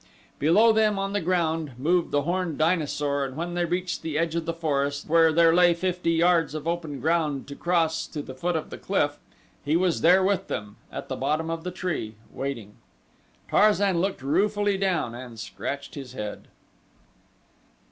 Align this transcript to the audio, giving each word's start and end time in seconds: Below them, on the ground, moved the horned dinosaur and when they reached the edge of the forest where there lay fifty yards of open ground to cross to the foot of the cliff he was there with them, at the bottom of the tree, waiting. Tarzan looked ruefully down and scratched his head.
Below 0.39 0.71
them, 0.73 0.97
on 0.97 1.13
the 1.13 1.21
ground, 1.21 1.73
moved 1.77 2.09
the 2.09 2.23
horned 2.23 2.57
dinosaur 2.57 3.23
and 3.23 3.35
when 3.37 3.53
they 3.53 3.65
reached 3.65 4.01
the 4.01 4.17
edge 4.17 4.33
of 4.33 4.45
the 4.45 4.51
forest 4.53 5.07
where 5.07 5.31
there 5.31 5.53
lay 5.53 5.75
fifty 5.75 6.09
yards 6.13 6.55
of 6.55 6.67
open 6.67 6.99
ground 6.99 7.47
to 7.49 7.55
cross 7.55 8.07
to 8.07 8.23
the 8.23 8.33
foot 8.33 8.55
of 8.55 8.71
the 8.71 8.79
cliff 8.79 9.19
he 9.63 9.75
was 9.77 10.01
there 10.01 10.23
with 10.23 10.47
them, 10.47 10.77
at 10.91 11.07
the 11.07 11.15
bottom 11.15 11.51
of 11.51 11.63
the 11.63 11.69
tree, 11.69 12.15
waiting. 12.31 12.77
Tarzan 13.47 14.01
looked 14.01 14.23
ruefully 14.23 14.75
down 14.75 15.13
and 15.13 15.39
scratched 15.39 15.93
his 15.93 16.13
head. 16.13 16.47